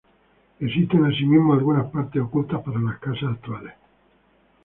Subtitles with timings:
[0.59, 3.73] Existen, asimismo, algunas partes ocultas por las casas actuales.